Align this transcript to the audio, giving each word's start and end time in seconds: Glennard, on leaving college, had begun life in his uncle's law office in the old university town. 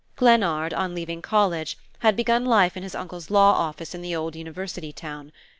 Glennard, 0.15 0.73
on 0.73 0.95
leaving 0.95 1.21
college, 1.21 1.77
had 1.99 2.15
begun 2.15 2.43
life 2.43 2.75
in 2.75 2.81
his 2.81 2.95
uncle's 2.95 3.29
law 3.29 3.51
office 3.51 3.93
in 3.93 4.01
the 4.01 4.15
old 4.15 4.35
university 4.35 4.91
town. 4.91 5.31